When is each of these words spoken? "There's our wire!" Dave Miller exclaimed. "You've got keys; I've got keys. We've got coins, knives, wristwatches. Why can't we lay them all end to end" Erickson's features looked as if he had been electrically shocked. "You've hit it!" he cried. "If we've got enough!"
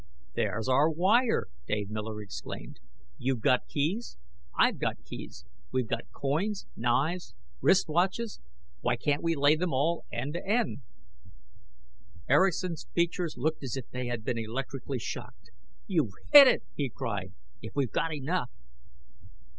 "There's 0.33 0.67
our 0.67 0.89
wire!" 0.89 1.45
Dave 1.67 1.91
Miller 1.91 2.23
exclaimed. 2.23 2.79
"You've 3.19 3.39
got 3.41 3.67
keys; 3.67 4.17
I've 4.57 4.79
got 4.79 5.03
keys. 5.03 5.45
We've 5.71 5.87
got 5.87 6.09
coins, 6.11 6.65
knives, 6.75 7.35
wristwatches. 7.61 8.39
Why 8.79 8.95
can't 8.95 9.21
we 9.21 9.35
lay 9.35 9.55
them 9.55 9.73
all 9.73 10.05
end 10.11 10.33
to 10.33 10.43
end" 10.43 10.79
Erickson's 12.27 12.87
features 12.95 13.35
looked 13.37 13.63
as 13.63 13.77
if 13.77 13.85
he 13.93 14.07
had 14.07 14.23
been 14.23 14.39
electrically 14.39 14.97
shocked. 14.97 15.51
"You've 15.85 16.13
hit 16.33 16.47
it!" 16.47 16.63
he 16.75 16.89
cried. 16.89 17.33
"If 17.61 17.73
we've 17.75 17.91
got 17.91 18.11
enough!" 18.11 18.49